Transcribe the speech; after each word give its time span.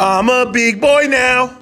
I'm 0.00 0.28
a 0.28 0.48
big 0.52 0.80
boy 0.80 1.06
now. 1.08 1.58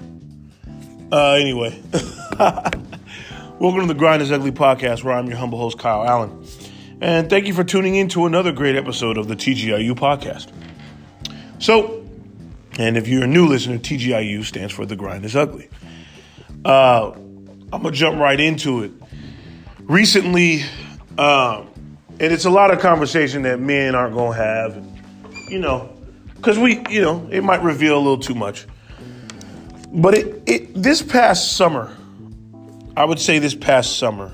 Uh, 1.11 1.33
anyway, 1.41 1.81
welcome 2.39 3.81
to 3.81 3.87
the 3.87 3.95
Grind 3.97 4.21
is 4.21 4.31
Ugly 4.31 4.53
podcast, 4.53 5.03
where 5.03 5.15
I'm 5.15 5.27
your 5.27 5.39
humble 5.39 5.59
host, 5.59 5.79
Kyle 5.79 6.05
Allen. 6.07 6.47
And 7.01 7.31
thank 7.31 7.47
you 7.47 7.55
for 7.55 7.65
tuning 7.65 7.95
in 7.95 8.09
to 8.11 8.27
another 8.27 8.53
great 8.53 8.77
episode 8.77 9.17
of 9.17 9.27
the 9.29 9.37
TGIU 9.37 9.93
podcast. 9.93 10.53
So, 11.63 12.07
and 12.79 12.99
if 12.99 13.09
you're 13.09 13.25
a 13.25 13.27
new 13.27 13.47
listener, 13.47 13.79
TGIU 13.79 14.45
stands 14.45 14.75
for 14.75 14.85
The 14.85 14.97
Grind 14.97 15.25
is 15.25 15.35
Ugly. 15.35 15.71
Uh, 16.63 17.13
I'm 17.13 17.71
going 17.71 17.85
to 17.85 17.91
jump 17.93 18.19
right 18.19 18.39
into 18.39 18.83
it. 18.83 18.93
Recently, 19.85 20.63
um, 21.17 21.71
and 22.21 22.33
it's 22.35 22.45
a 22.45 22.51
lot 22.51 22.71
of 22.71 22.81
conversation 22.81 23.43
that 23.43 23.61
men 23.61 23.95
aren't 23.95 24.15
going 24.15 24.37
to 24.37 24.45
have, 24.45 24.77
and, 24.77 25.01
you 25.49 25.59
know, 25.59 25.96
because 26.47 26.61
we, 26.61 26.81
you 26.89 27.03
know, 27.03 27.29
it 27.33 27.43
might 27.43 27.61
reveal 27.65 27.97
a 27.97 27.99
little 27.99 28.19
too 28.19 28.37
much. 28.37 28.69
But 29.93 30.15
it, 30.15 30.43
it 30.47 30.75
this 30.81 31.03
past 31.03 31.57
summer, 31.57 31.93
I 32.97 33.05
would 33.05 33.19
say 33.19 33.41
this 33.41 33.57
past 33.57 33.99
summer, 33.99 34.31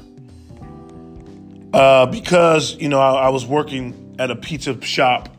uh, 1.73 2.05
because 2.07 2.77
you 2.77 2.91
know 2.91 3.01
I, 3.01 3.13
I, 3.13 3.29
was 3.31 3.47
working 3.47 4.17
at 4.19 4.31
a 4.31 4.37
pizza 4.37 4.79
shop, 4.83 5.35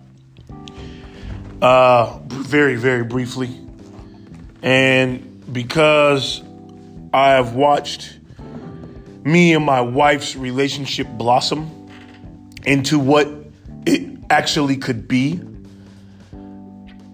uh, 1.62 2.18
very 2.26 2.76
very 2.76 3.04
briefly, 3.04 3.52
and 4.64 5.54
because 5.54 6.42
I 7.14 7.34
have 7.34 7.54
watched 7.54 8.18
me 9.24 9.54
and 9.54 9.64
my 9.64 9.82
wife's 9.82 10.36
relationship 10.36 11.08
blossom 11.08 11.70
into 12.66 12.98
what 12.98 13.28
it 13.86 14.18
actually 14.32 14.78
could 14.78 15.08
be, 15.08 15.40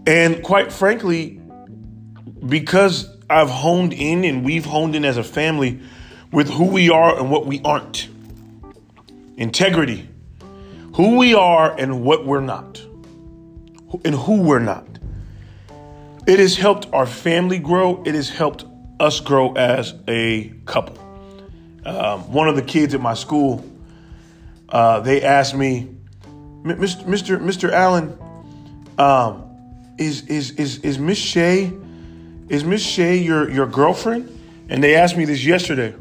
and 0.09 0.41
quite 0.41 0.73
frankly, 0.73 1.39
because 2.43 3.07
I've 3.29 3.51
honed 3.51 3.93
in 3.93 4.23
and 4.23 4.43
we've 4.43 4.65
honed 4.65 4.95
in 4.95 5.05
as 5.05 5.17
a 5.17 5.23
family 5.23 5.81
with 6.31 6.49
who 6.49 6.65
we 6.65 6.89
are 6.89 7.15
and 7.15 7.29
what 7.29 7.45
we 7.45 7.61
aren't. 7.63 8.09
Integrity, 9.37 10.09
who 10.95 11.17
we 11.17 11.35
are 11.35 11.77
and 11.77 12.03
what 12.03 12.25
we're 12.25 12.41
not, 12.41 12.81
and 14.03 14.15
who 14.15 14.41
we're 14.41 14.57
not. 14.57 14.87
It 16.25 16.39
has 16.39 16.57
helped 16.57 16.87
our 16.91 17.05
family 17.05 17.59
grow. 17.59 18.01
It 18.03 18.15
has 18.15 18.29
helped 18.29 18.65
us 18.99 19.19
grow 19.19 19.53
as 19.53 19.93
a 20.07 20.51
couple. 20.65 20.97
Um, 21.85 22.33
one 22.33 22.49
of 22.49 22.55
the 22.55 22.63
kids 22.63 22.95
at 22.95 22.99
my 22.99 23.13
school, 23.13 23.63
uh, 24.69 25.01
they 25.01 25.21
asked 25.21 25.53
me, 25.53 25.95
Mr. 26.63 27.03
Mr. 27.05 27.39
Mr. 27.39 27.71
Allen, 27.71 28.17
um, 28.97 29.48
is 29.99 30.25
is 30.27 30.51
is 30.51 30.79
is 30.79 30.97
Miss 30.97 31.17
Shay? 31.17 31.71
Is 32.49 32.63
Miss 32.63 32.81
Shay 32.81 33.17
your, 33.17 33.49
your 33.49 33.67
girlfriend? 33.67 34.35
And 34.69 34.83
they 34.83 34.95
asked 34.95 35.15
me 35.15 35.25
this 35.25 35.45
yesterday. 35.45 35.93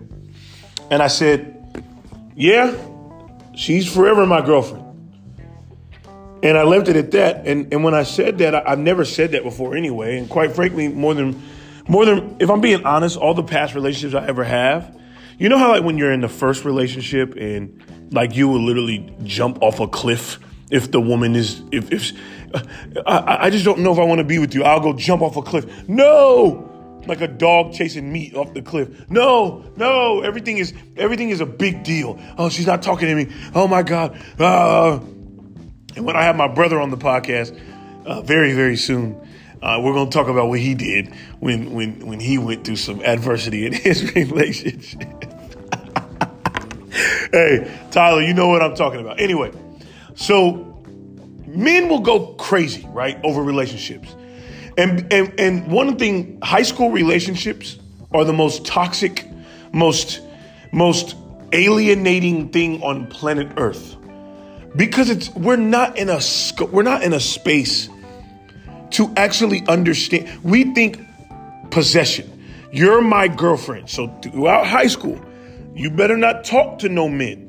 And 0.90 1.02
I 1.02 1.08
said, 1.08 1.84
Yeah, 2.34 2.74
she's 3.54 3.92
forever 3.92 4.26
my 4.26 4.40
girlfriend. 4.40 4.84
And 6.42 6.56
I 6.56 6.62
left 6.62 6.88
it 6.88 6.96
at 6.96 7.10
that. 7.12 7.46
And, 7.46 7.72
and 7.72 7.84
when 7.84 7.94
I 7.94 8.04
said 8.04 8.38
that, 8.38 8.54
I, 8.54 8.70
have 8.70 8.78
never 8.78 9.04
said 9.04 9.32
that 9.32 9.42
before 9.42 9.76
anyway. 9.76 10.18
And 10.18 10.30
quite 10.30 10.52
frankly, 10.52 10.88
more 10.88 11.12
than, 11.12 11.42
more 11.88 12.04
than, 12.04 12.36
if 12.38 12.48
I'm 12.48 12.60
being 12.60 12.84
honest, 12.84 13.16
all 13.16 13.34
the 13.34 13.42
past 13.42 13.74
relationships 13.74 14.14
I 14.14 14.26
ever 14.26 14.44
have, 14.44 14.96
you 15.38 15.48
know 15.48 15.58
how 15.58 15.70
like 15.70 15.82
when 15.82 15.98
you're 15.98 16.12
in 16.12 16.20
the 16.20 16.28
first 16.28 16.64
relationship 16.64 17.34
and 17.36 17.82
like 18.12 18.36
you 18.36 18.48
will 18.48 18.64
literally 18.64 19.14
jump 19.24 19.62
off 19.62 19.80
a 19.80 19.88
cliff 19.88 20.38
if 20.70 20.90
the 20.90 21.00
woman 21.00 21.34
is, 21.34 21.62
if, 21.72 21.92
if, 21.92 22.12
I, 23.06 23.46
I 23.46 23.50
just 23.50 23.64
don't 23.64 23.80
know 23.80 23.92
if 23.92 23.98
I 23.98 24.04
want 24.04 24.18
to 24.18 24.24
be 24.24 24.38
with 24.38 24.54
you. 24.54 24.64
I'll 24.64 24.80
go 24.80 24.92
jump 24.92 25.22
off 25.22 25.36
a 25.36 25.42
cliff. 25.42 25.88
No! 25.88 26.64
Like 27.06 27.20
a 27.20 27.28
dog 27.28 27.72
chasing 27.72 28.12
meat 28.12 28.34
off 28.34 28.52
the 28.52 28.60
cliff. 28.60 29.08
No, 29.08 29.64
no, 29.76 30.20
everything 30.20 30.58
is 30.58 30.74
everything 30.96 31.30
is 31.30 31.40
a 31.40 31.46
big 31.46 31.82
deal. 31.82 32.20
Oh, 32.36 32.50
she's 32.50 32.66
not 32.66 32.82
talking 32.82 33.08
to 33.08 33.14
me. 33.14 33.34
Oh 33.54 33.66
my 33.66 33.82
God. 33.82 34.20
Uh, 34.38 34.96
and 35.96 36.04
when 36.04 36.16
I 36.16 36.24
have 36.24 36.36
my 36.36 36.48
brother 36.48 36.78
on 36.78 36.90
the 36.90 36.98
podcast, 36.98 37.58
uh, 38.04 38.20
very, 38.20 38.52
very 38.52 38.76
soon, 38.76 39.18
uh, 39.62 39.80
we're 39.82 39.94
going 39.94 40.10
to 40.10 40.12
talk 40.12 40.28
about 40.28 40.48
what 40.48 40.58
he 40.58 40.74
did 40.74 41.14
when 41.40 41.72
when 41.72 42.06
when 42.06 42.20
he 42.20 42.36
went 42.36 42.64
through 42.64 42.76
some 42.76 43.00
adversity 43.00 43.64
in 43.64 43.72
his 43.72 44.14
relationship. 44.14 45.00
hey, 47.32 47.74
Tyler, 47.90 48.20
you 48.20 48.34
know 48.34 48.48
what 48.48 48.60
I'm 48.60 48.74
talking 48.74 49.00
about. 49.00 49.18
Anyway, 49.18 49.50
so 50.18 50.82
men 51.46 51.88
will 51.88 52.00
go 52.00 52.34
crazy, 52.34 52.84
right, 52.88 53.20
over 53.22 53.40
relationships. 53.40 54.16
And, 54.76 55.12
and, 55.12 55.32
and 55.38 55.70
one 55.70 55.96
thing, 55.96 56.40
high 56.42 56.62
school 56.62 56.90
relationships 56.90 57.78
are 58.10 58.24
the 58.24 58.32
most 58.32 58.66
toxic, 58.66 59.24
most, 59.72 60.20
most 60.72 61.14
alienating 61.52 62.48
thing 62.48 62.82
on 62.82 63.06
planet 63.06 63.48
Earth. 63.56 63.96
Because 64.74 65.08
it's, 65.08 65.32
we're 65.36 65.54
not 65.54 65.96
in 65.96 66.08
a, 66.08 66.18
we're 66.72 66.82
not 66.82 67.04
in 67.04 67.12
a 67.12 67.20
space 67.20 67.88
to 68.90 69.12
actually 69.16 69.64
understand. 69.68 70.28
We 70.42 70.74
think 70.74 71.00
possession. 71.70 72.44
You're 72.72 73.02
my 73.02 73.28
girlfriend. 73.28 73.88
So 73.88 74.08
throughout 74.20 74.66
high 74.66 74.88
school, 74.88 75.20
you 75.76 75.90
better 75.90 76.16
not 76.16 76.44
talk 76.44 76.80
to 76.80 76.88
no 76.88 77.08
men. 77.08 77.44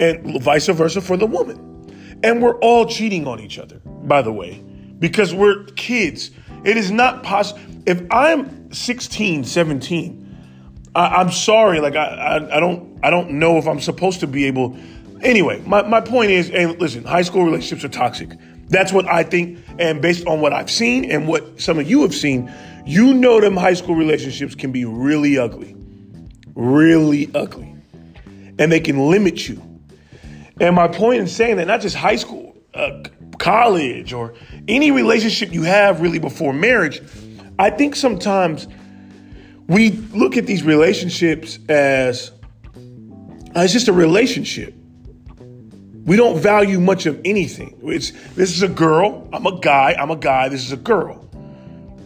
And 0.00 0.42
vice 0.42 0.66
versa 0.66 1.00
for 1.00 1.16
the 1.16 1.26
woman. 1.26 1.67
And 2.22 2.42
we're 2.42 2.58
all 2.58 2.86
cheating 2.86 3.26
on 3.26 3.40
each 3.40 3.58
other, 3.58 3.80
by 3.84 4.22
the 4.22 4.32
way, 4.32 4.62
because 4.98 5.32
we're 5.32 5.64
kids. 5.76 6.30
It 6.64 6.76
is 6.76 6.90
not 6.90 7.22
possible. 7.22 7.60
If 7.86 8.02
I'm 8.10 8.72
16, 8.72 9.44
17, 9.44 10.28
I, 10.94 11.20
am 11.20 11.30
sorry. 11.30 11.80
Like 11.80 11.94
I, 11.94 12.06
I, 12.06 12.56
I, 12.56 12.60
don't, 12.60 12.98
I 13.02 13.10
don't 13.10 13.32
know 13.32 13.58
if 13.58 13.66
I'm 13.66 13.80
supposed 13.80 14.20
to 14.20 14.26
be 14.26 14.46
able. 14.46 14.76
Anyway, 15.22 15.62
my, 15.64 15.82
my 15.82 16.00
point 16.00 16.30
is, 16.30 16.50
and 16.50 16.80
listen, 16.80 17.04
high 17.04 17.22
school 17.22 17.44
relationships 17.44 17.84
are 17.84 17.88
toxic. 17.88 18.30
That's 18.68 18.92
what 18.92 19.06
I 19.06 19.22
think, 19.22 19.60
and 19.78 20.02
based 20.02 20.26
on 20.26 20.40
what 20.40 20.52
I've 20.52 20.70
seen 20.70 21.10
and 21.10 21.26
what 21.26 21.60
some 21.60 21.78
of 21.78 21.88
you 21.88 22.02
have 22.02 22.14
seen, 22.14 22.52
you 22.84 23.14
know 23.14 23.40
them 23.40 23.56
high 23.56 23.72
school 23.72 23.94
relationships 23.94 24.54
can 24.54 24.72
be 24.72 24.84
really 24.84 25.38
ugly, 25.38 25.74
really 26.54 27.30
ugly, 27.34 27.74
and 28.58 28.70
they 28.70 28.80
can 28.80 29.08
limit 29.08 29.48
you 29.48 29.62
and 30.60 30.74
my 30.74 30.88
point 30.88 31.20
in 31.20 31.26
saying 31.26 31.56
that, 31.56 31.66
not 31.66 31.80
just 31.80 31.96
high 31.96 32.16
school, 32.16 32.56
uh, 32.74 33.02
college, 33.38 34.12
or 34.12 34.34
any 34.66 34.90
relationship 34.90 35.52
you 35.52 35.62
have 35.62 36.00
really 36.00 36.18
before 36.18 36.52
marriage, 36.52 37.00
I 37.58 37.70
think 37.70 37.96
sometimes 37.96 38.66
we 39.66 39.90
look 39.90 40.36
at 40.36 40.46
these 40.46 40.62
relationships 40.62 41.58
as 41.68 42.32
uh, 43.56 43.60
it's 43.60 43.72
just 43.72 43.88
a 43.88 43.92
relationship. 43.92 44.74
We 46.04 46.16
don't 46.16 46.38
value 46.38 46.80
much 46.80 47.06
of 47.06 47.20
anything. 47.24 47.78
It's 47.82 48.12
this 48.34 48.50
is 48.56 48.62
a 48.62 48.68
girl. 48.68 49.28
I'm 49.32 49.46
a 49.46 49.58
guy. 49.60 49.94
I'm 49.98 50.10
a 50.10 50.16
guy. 50.16 50.48
This 50.48 50.64
is 50.64 50.72
a 50.72 50.76
girl. 50.76 51.28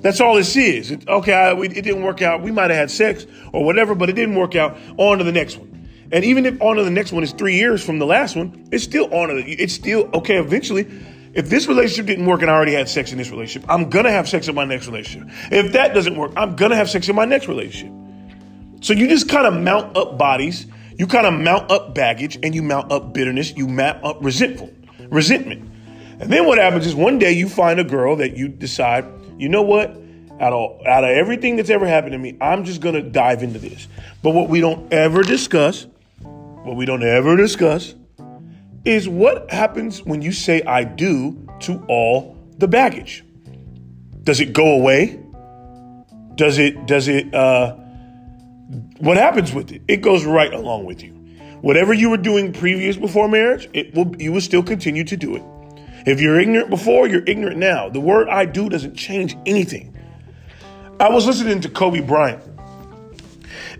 That's 0.00 0.20
all 0.20 0.34
this 0.34 0.56
is. 0.56 0.90
It, 0.90 1.08
okay, 1.08 1.32
I, 1.32 1.56
it 1.56 1.68
didn't 1.74 2.02
work 2.02 2.20
out. 2.20 2.42
We 2.42 2.50
might 2.50 2.70
have 2.70 2.78
had 2.78 2.90
sex 2.90 3.24
or 3.52 3.64
whatever, 3.64 3.94
but 3.94 4.10
it 4.10 4.14
didn't 4.14 4.34
work 4.34 4.56
out. 4.56 4.76
On 4.96 5.18
to 5.18 5.24
the 5.24 5.30
next 5.30 5.56
one. 5.56 5.71
And 6.12 6.26
even 6.26 6.44
if 6.44 6.60
on 6.60 6.76
to 6.76 6.84
the 6.84 6.90
next 6.90 7.10
one 7.10 7.22
is 7.22 7.32
three 7.32 7.56
years 7.56 7.82
from 7.82 7.98
the 7.98 8.04
last 8.04 8.36
one, 8.36 8.68
it's 8.70 8.84
still 8.84 9.08
the, 9.08 9.42
it's 9.46 9.72
still 9.72 10.10
okay. 10.12 10.38
Eventually, 10.38 10.86
if 11.32 11.48
this 11.48 11.66
relationship 11.66 12.04
didn't 12.04 12.26
work 12.26 12.42
and 12.42 12.50
I 12.50 12.54
already 12.54 12.74
had 12.74 12.86
sex 12.86 13.12
in 13.12 13.18
this 13.18 13.30
relationship, 13.30 13.68
I'm 13.70 13.88
gonna 13.88 14.10
have 14.10 14.28
sex 14.28 14.46
in 14.46 14.54
my 14.54 14.66
next 14.66 14.86
relationship. 14.86 15.30
If 15.50 15.72
that 15.72 15.94
doesn't 15.94 16.14
work, 16.14 16.32
I'm 16.36 16.54
gonna 16.54 16.76
have 16.76 16.90
sex 16.90 17.08
in 17.08 17.16
my 17.16 17.24
next 17.24 17.48
relationship. 17.48 17.90
So 18.82 18.92
you 18.92 19.08
just 19.08 19.30
kind 19.30 19.46
of 19.46 19.54
mount 19.54 19.96
up 19.96 20.18
bodies, 20.18 20.66
you 20.98 21.06
kind 21.06 21.26
of 21.26 21.32
mount 21.32 21.70
up 21.70 21.94
baggage, 21.94 22.38
and 22.42 22.54
you 22.54 22.62
mount 22.62 22.92
up 22.92 23.14
bitterness, 23.14 23.56
you 23.56 23.66
mount 23.66 24.04
up 24.04 24.18
resentful, 24.22 24.70
resentment. 25.08 25.70
And 26.20 26.30
then 26.30 26.46
what 26.46 26.58
happens 26.58 26.86
is 26.86 26.94
one 26.94 27.18
day 27.18 27.32
you 27.32 27.48
find 27.48 27.80
a 27.80 27.84
girl 27.84 28.16
that 28.16 28.36
you 28.36 28.48
decide, 28.48 29.06
you 29.38 29.48
know 29.48 29.62
what? 29.62 29.96
Out 30.40 30.52
of, 30.52 30.86
out 30.86 31.04
of 31.04 31.10
everything 31.10 31.56
that's 31.56 31.70
ever 31.70 31.86
happened 31.86 32.12
to 32.12 32.18
me, 32.18 32.36
I'm 32.40 32.64
just 32.64 32.82
gonna 32.82 33.02
dive 33.02 33.42
into 33.42 33.58
this. 33.58 33.88
But 34.22 34.34
what 34.34 34.50
we 34.50 34.60
don't 34.60 34.92
ever 34.92 35.22
discuss 35.22 35.86
what 36.64 36.76
we 36.76 36.84
don't 36.84 37.02
ever 37.02 37.36
discuss 37.36 37.94
is 38.84 39.08
what 39.08 39.50
happens 39.50 40.02
when 40.02 40.22
you 40.22 40.32
say 40.32 40.62
I 40.62 40.84
do 40.84 41.46
to 41.60 41.84
all 41.88 42.36
the 42.58 42.68
baggage. 42.68 43.24
Does 44.22 44.40
it 44.40 44.52
go 44.52 44.74
away? 44.74 45.20
Does 46.36 46.58
it, 46.58 46.86
does 46.86 47.08
it, 47.08 47.32
uh, 47.34 47.74
what 48.98 49.16
happens 49.16 49.52
with 49.52 49.72
it? 49.72 49.82
It 49.88 49.98
goes 49.98 50.24
right 50.24 50.52
along 50.52 50.84
with 50.84 51.02
you. 51.02 51.12
Whatever 51.60 51.92
you 51.92 52.10
were 52.10 52.16
doing 52.16 52.52
previous 52.52 52.96
before 52.96 53.28
marriage, 53.28 53.68
it 53.72 53.94
will, 53.94 54.14
you 54.16 54.32
will 54.32 54.40
still 54.40 54.62
continue 54.62 55.04
to 55.04 55.16
do 55.16 55.36
it. 55.36 55.42
If 56.06 56.20
you're 56.20 56.40
ignorant 56.40 56.70
before, 56.70 57.06
you're 57.06 57.24
ignorant 57.26 57.58
now. 57.58 57.88
The 57.88 58.00
word 58.00 58.28
I 58.28 58.44
do 58.46 58.68
doesn't 58.68 58.96
change 58.96 59.36
anything. 59.46 59.96
I 60.98 61.08
was 61.08 61.26
listening 61.26 61.60
to 61.60 61.68
Kobe 61.68 62.00
Bryant, 62.00 62.42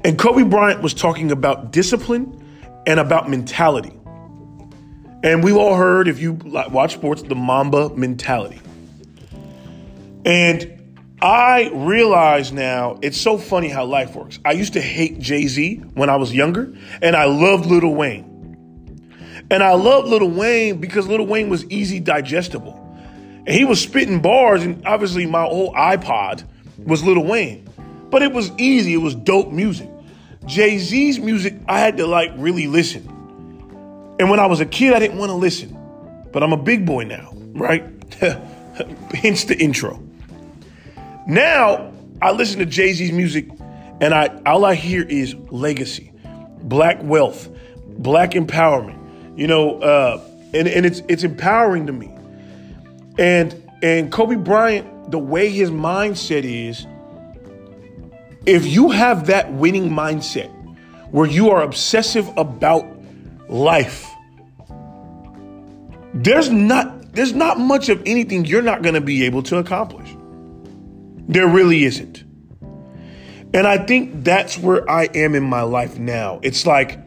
and 0.05 0.19
Kobe 0.19 0.43
Bryant 0.43 0.83
was 0.83 0.95
talking 0.95 1.31
about 1.33 1.73
discipline 1.73 2.42
and 2.87 3.01
about 3.01 3.29
mentality. 3.29 3.93
And 5.25 5.45
we've 5.45 5.57
all 5.57 5.77
heard, 5.77 6.09
if 6.09 6.21
you 6.21 6.33
watch 6.33 6.95
sports, 6.95 7.23
the 7.23 7.37
Mamba 7.37 7.91
mentality. 7.97 8.61
And 10.25 10.83
I 11.21 11.71
realize 11.73 12.51
now 12.53 12.99
it's 13.03 13.21
so 13.21 13.39
funny 13.39 13.69
how 13.69 13.85
life 13.85 14.17
works. 14.17 14.41
I 14.45 14.53
used 14.53 14.73
to 14.73 14.81
hate 14.81 15.21
Jay 15.21 15.47
Z 15.47 15.77
when 15.95 16.11
I 16.11 16.17
was 16.17 16.35
younger, 16.35 16.75
and 17.01 17.15
I 17.15 17.27
loved 17.27 17.67
Lil 17.67 17.95
Wayne. 17.95 18.29
And 19.49 19.63
I 19.63 19.75
loved 19.75 20.09
Lil 20.09 20.29
Wayne 20.31 20.81
because 20.81 21.07
Lil 21.07 21.25
Wayne 21.27 21.49
was 21.49 21.65
easy 21.67 22.01
digestible. 22.01 22.79
And 23.47 23.51
he 23.51 23.65
was 23.65 23.81
spitting 23.81 24.21
bars, 24.21 24.65
and 24.65 24.85
obviously 24.85 25.27
my 25.27 25.43
whole 25.43 25.73
iPod 25.75 26.45
was 26.79 27.05
Lil 27.05 27.23
Wayne. 27.25 27.69
But 28.11 28.23
it 28.23 28.33
was 28.33 28.51
easy, 28.59 28.95
it 28.95 28.99
was 28.99 29.15
dope 29.15 29.53
music. 29.53 29.92
Jay 30.47 30.79
Z's 30.79 31.19
music, 31.19 31.55
I 31.69 31.79
had 31.79 31.97
to 31.99 32.07
like 32.07 32.33
really 32.37 32.67
listen. 32.67 33.09
And 34.19 34.31
when 34.31 34.41
I 34.41 34.47
was 34.47 34.61
a 34.61 34.67
kid, 34.67 34.93
I 34.93 34.99
didn't 34.99 35.19
want 35.19 35.31
to 35.31 35.37
listen. 35.37 35.77
But 36.33 36.43
I'm 36.43 36.53
a 36.53 36.57
big 36.57 36.87
boy 36.87 37.05
now, 37.05 37.33
right? 37.53 37.85
Hence 39.15 39.45
the 39.45 39.57
intro. 39.59 40.03
Now 41.27 41.93
I 42.21 42.33
listen 42.33 42.59
to 42.59 42.67
Jay 42.67 42.93
Z's 42.93 43.13
music, 43.13 43.49
and 44.01 44.15
I 44.15 44.41
all 44.45 44.65
I 44.65 44.75
hear 44.75 45.03
is 45.03 45.35
legacy, 45.51 46.13
black 46.63 46.99
wealth, 47.03 47.49
black 47.87 48.33
empowerment. 48.33 48.99
You 49.39 49.47
know, 49.47 49.79
uh, 49.81 50.21
and 50.55 50.69
and 50.69 50.87
it's 50.87 51.03
it's 51.09 51.25
empowering 51.25 51.87
to 51.87 51.93
me. 51.93 52.15
And 53.19 53.55
and 53.83 54.11
Kobe 54.11 54.37
Bryant, 54.37 55.11
the 55.11 55.19
way 55.19 55.51
his 55.51 55.71
mindset 55.71 56.45
is, 56.45 56.87
if 58.47 58.67
you 58.67 58.91
have 58.91 59.27
that 59.27 59.53
winning 59.53 59.91
mindset 59.91 60.51
where 61.11 61.29
you 61.29 61.51
are 61.51 61.63
obsessive 61.63 62.29
about 62.37 62.87
life, 63.49 64.09
there's 66.15 66.51
not 66.51 67.13
there's 67.13 67.35
not 67.35 67.59
much 67.59 67.89
of 67.89 68.03
anything 68.07 68.45
you're 68.45 68.63
not 68.63 68.83
going 68.83 68.95
to 68.95 69.01
be 69.01 69.25
able 69.25 69.43
to 69.45 69.59
accomplish. 69.59 70.17
There 71.29 71.47
really 71.47 71.85
isn't. 71.85 72.25
And 73.55 73.67
I 73.67 73.79
think 73.79 74.25
that's 74.25 74.59
where 74.59 74.89
I 74.91 75.05
am 75.15 75.35
in 75.35 75.43
my 75.43 75.61
life 75.63 75.99
now. 75.99 76.41
It's 76.43 76.67
like 76.67 76.99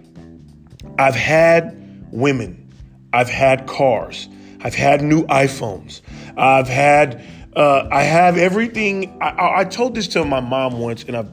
I've 1.00 1.16
had 1.16 2.08
women, 2.12 2.72
I've 3.14 3.30
had 3.30 3.66
cars, 3.66 4.30
I've 4.62 4.76
had 4.76 5.02
new 5.02 5.24
iPhones, 5.26 6.02
I've 6.38 6.68
had, 6.68 7.24
uh, 7.56 7.88
I 7.92 8.04
have 8.04 8.38
everything. 8.38 9.18
I, 9.22 9.60
I 9.60 9.64
told 9.66 9.96
this 9.96 10.08
to 10.10 10.26
my 10.26 10.40
mom 10.40 10.80
once, 10.80 11.04
and 11.04 11.16
I, 11.16 11.26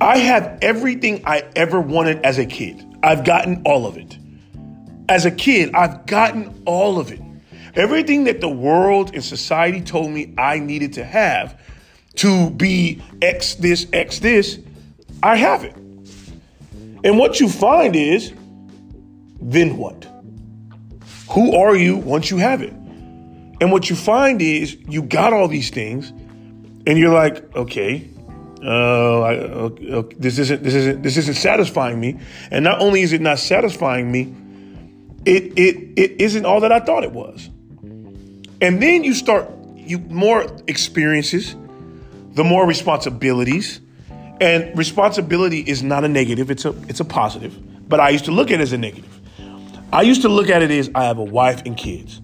I 0.00 0.18
have 0.18 0.58
everything 0.62 1.22
I 1.26 1.44
ever 1.54 1.80
wanted 1.80 2.24
as 2.24 2.38
a 2.38 2.46
kid. 2.46 2.84
I've 3.02 3.24
gotten 3.24 3.62
all 3.64 3.86
of 3.86 3.96
it. 3.96 4.18
As 5.08 5.26
a 5.26 5.30
kid, 5.30 5.74
I've 5.74 6.06
gotten 6.06 6.62
all 6.64 6.98
of 6.98 7.12
it. 7.12 7.20
Everything 7.74 8.24
that 8.24 8.40
the 8.40 8.48
world 8.48 9.14
and 9.14 9.22
society 9.22 9.80
told 9.80 10.10
me 10.10 10.32
I 10.38 10.58
needed 10.58 10.94
to 10.94 11.04
have 11.04 11.60
to 12.16 12.50
be 12.50 13.02
X 13.20 13.56
this, 13.56 13.86
X 13.92 14.20
this, 14.20 14.58
I 15.22 15.36
have 15.36 15.64
it. 15.64 15.76
And 17.04 17.18
what 17.18 17.40
you 17.40 17.48
find 17.48 17.94
is, 17.96 18.32
then 19.40 19.76
what? 19.76 20.06
Who 21.30 21.56
are 21.56 21.76
you 21.76 21.96
once 21.96 22.30
you 22.30 22.38
have 22.38 22.62
it? 22.62 22.72
And 23.64 23.72
what 23.72 23.88
you 23.88 23.96
find 23.96 24.42
is 24.42 24.76
you 24.90 25.00
got 25.00 25.32
all 25.32 25.48
these 25.48 25.70
things, 25.70 26.10
and 26.86 26.98
you're 26.98 27.14
like, 27.14 27.56
okay, 27.56 28.06
uh, 28.62 29.22
I, 29.22 30.04
this 30.18 30.38
isn't 30.38 30.62
this 30.62 30.74
isn't 30.74 31.02
this 31.02 31.16
isn't 31.16 31.36
satisfying 31.36 31.98
me. 31.98 32.20
And 32.50 32.62
not 32.62 32.82
only 32.82 33.00
is 33.00 33.14
it 33.14 33.22
not 33.22 33.38
satisfying 33.38 34.12
me, 34.12 34.34
it 35.24 35.58
it 35.58 35.76
it 35.96 36.20
isn't 36.20 36.44
all 36.44 36.60
that 36.60 36.72
I 36.72 36.80
thought 36.80 37.04
it 37.04 37.12
was. 37.12 37.48
And 38.60 38.82
then 38.82 39.02
you 39.02 39.14
start 39.14 39.50
you 39.76 39.98
more 39.98 40.44
experiences, 40.66 41.56
the 42.34 42.44
more 42.44 42.66
responsibilities. 42.66 43.80
And 44.42 44.76
responsibility 44.76 45.60
is 45.60 45.82
not 45.82 46.04
a 46.04 46.08
negative, 46.08 46.50
it's 46.50 46.66
a 46.66 46.74
it's 46.86 47.00
a 47.00 47.06
positive. 47.06 47.88
But 47.88 47.98
I 47.98 48.10
used 48.10 48.26
to 48.26 48.30
look 48.30 48.50
at 48.50 48.60
it 48.60 48.64
as 48.64 48.74
a 48.74 48.78
negative. 48.78 49.22
I 49.90 50.02
used 50.02 50.20
to 50.20 50.28
look 50.28 50.50
at 50.50 50.60
it 50.60 50.70
as 50.70 50.90
I 50.94 51.04
have 51.04 51.16
a 51.16 51.24
wife 51.24 51.62
and 51.64 51.78
kids. 51.78 52.20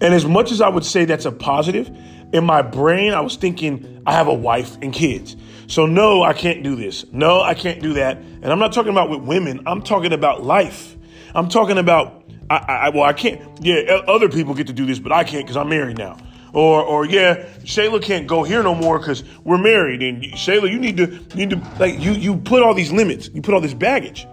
And 0.00 0.14
as 0.14 0.24
much 0.24 0.52
as 0.52 0.60
I 0.60 0.68
would 0.68 0.84
say 0.84 1.04
that's 1.04 1.24
a 1.24 1.32
positive, 1.32 1.90
in 2.32 2.44
my 2.44 2.62
brain 2.62 3.12
I 3.12 3.20
was 3.20 3.36
thinking 3.36 4.02
I 4.06 4.12
have 4.12 4.26
a 4.26 4.34
wife 4.34 4.76
and 4.82 4.92
kids. 4.92 5.36
So 5.66 5.86
no, 5.86 6.22
I 6.22 6.32
can't 6.32 6.62
do 6.62 6.76
this. 6.76 7.04
No, 7.12 7.40
I 7.40 7.54
can't 7.54 7.80
do 7.80 7.94
that. 7.94 8.18
And 8.18 8.46
I'm 8.46 8.58
not 8.58 8.72
talking 8.72 8.92
about 8.92 9.08
with 9.08 9.22
women. 9.22 9.62
I'm 9.66 9.82
talking 9.82 10.12
about 10.12 10.44
life. 10.44 10.96
I'm 11.34 11.48
talking 11.48 11.78
about 11.78 12.24
I, 12.50 12.56
I 12.56 12.88
well, 12.90 13.04
I 13.04 13.12
can't. 13.12 13.40
Yeah, 13.64 14.02
other 14.06 14.28
people 14.28 14.54
get 14.54 14.66
to 14.66 14.72
do 14.72 14.86
this, 14.86 14.98
but 14.98 15.12
I 15.12 15.24
can't 15.24 15.44
because 15.44 15.56
I'm 15.56 15.68
married 15.68 15.98
now. 15.98 16.18
Or, 16.52 16.82
or 16.82 17.04
yeah, 17.04 17.46
Shayla 17.64 18.00
can't 18.00 18.28
go 18.28 18.44
here 18.44 18.62
no 18.62 18.76
more 18.76 18.98
because 18.98 19.24
we're 19.42 19.58
married. 19.58 20.02
And 20.02 20.22
Shayla, 20.22 20.70
you 20.70 20.78
need 20.78 20.96
to, 20.98 21.06
you 21.06 21.34
need 21.34 21.50
to, 21.50 21.56
like, 21.80 21.98
you, 21.98 22.12
you 22.12 22.36
put 22.36 22.62
all 22.62 22.74
these 22.74 22.92
limits, 22.92 23.28
you 23.34 23.42
put 23.42 23.54
all 23.54 23.60
this 23.60 23.74
baggage 23.74 24.28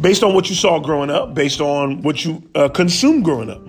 based 0.00 0.24
on 0.24 0.34
what 0.34 0.48
you 0.48 0.56
saw 0.56 0.80
growing 0.80 1.08
up, 1.08 1.34
based 1.34 1.60
on 1.60 2.02
what 2.02 2.24
you 2.24 2.42
uh, 2.56 2.68
consumed 2.68 3.24
growing 3.24 3.48
up. 3.48 3.62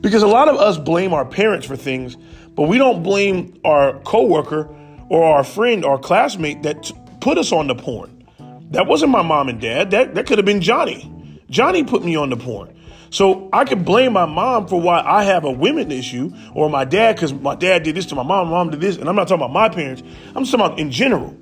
Because 0.00 0.22
a 0.22 0.28
lot 0.28 0.48
of 0.48 0.56
us 0.56 0.78
blame 0.78 1.12
our 1.12 1.24
parents 1.24 1.66
for 1.66 1.76
things, 1.76 2.16
but 2.54 2.62
we 2.68 2.78
don't 2.78 3.02
blame 3.02 3.58
our 3.64 3.98
coworker 4.00 4.68
or 5.08 5.24
our 5.24 5.44
friend 5.44 5.84
or 5.84 5.98
classmate 5.98 6.62
that 6.62 6.90
put 7.20 7.36
us 7.36 7.52
on 7.52 7.66
the 7.66 7.74
porn. 7.74 8.24
That 8.70 8.86
wasn't 8.86 9.10
my 9.10 9.22
mom 9.22 9.48
and 9.48 9.60
dad. 9.60 9.90
That 9.90 10.14
that 10.14 10.26
could 10.26 10.38
have 10.38 10.44
been 10.44 10.60
Johnny. 10.60 11.10
Johnny 11.50 11.84
put 11.84 12.04
me 12.04 12.16
on 12.16 12.30
the 12.30 12.36
porn. 12.36 12.76
So 13.10 13.48
I 13.52 13.64
can 13.64 13.82
blame 13.82 14.12
my 14.12 14.24
mom 14.24 14.68
for 14.68 14.80
why 14.80 15.02
I 15.04 15.24
have 15.24 15.44
a 15.44 15.50
women 15.50 15.90
issue 15.90 16.32
or 16.54 16.70
my 16.70 16.84
dad 16.84 17.16
because 17.16 17.34
my 17.34 17.56
dad 17.56 17.82
did 17.82 17.96
this 17.96 18.06
to 18.06 18.14
my 18.14 18.22
mom, 18.22 18.48
mom 18.48 18.70
did 18.70 18.80
this. 18.80 18.96
And 18.96 19.08
I'm 19.08 19.16
not 19.16 19.26
talking 19.26 19.42
about 19.42 19.52
my 19.52 19.68
parents. 19.68 20.02
I'm 20.28 20.44
talking 20.44 20.60
about 20.60 20.78
in 20.78 20.92
general. 20.92 21.36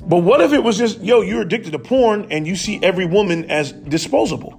But 0.00 0.18
what 0.18 0.40
if 0.40 0.54
it 0.54 0.64
was 0.64 0.78
just, 0.78 1.00
yo, 1.02 1.20
you're 1.20 1.42
addicted 1.42 1.72
to 1.72 1.78
porn 1.78 2.28
and 2.30 2.46
you 2.46 2.56
see 2.56 2.80
every 2.82 3.04
woman 3.04 3.50
as 3.50 3.72
disposable? 3.72 4.58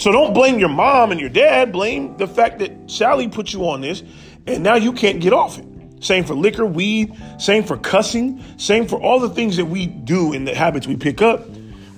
So 0.00 0.10
don't 0.10 0.32
blame 0.32 0.58
your 0.58 0.70
mom 0.70 1.12
and 1.12 1.20
your 1.20 1.28
dad. 1.28 1.72
Blame 1.72 2.16
the 2.16 2.26
fact 2.26 2.60
that 2.60 2.90
Sally 2.90 3.28
put 3.28 3.52
you 3.52 3.68
on 3.68 3.82
this 3.82 4.02
and 4.46 4.62
now 4.62 4.76
you 4.76 4.94
can't 4.94 5.20
get 5.20 5.34
off 5.34 5.58
it. 5.58 5.66
Same 6.02 6.24
for 6.24 6.34
liquor, 6.34 6.64
weed, 6.64 7.14
same 7.38 7.62
for 7.62 7.76
cussing, 7.76 8.42
same 8.56 8.88
for 8.88 8.98
all 8.98 9.20
the 9.20 9.28
things 9.28 9.58
that 9.58 9.66
we 9.66 9.84
do 9.84 10.32
and 10.32 10.48
the 10.48 10.54
habits 10.54 10.86
we 10.86 10.96
pick 10.96 11.20
up. 11.20 11.46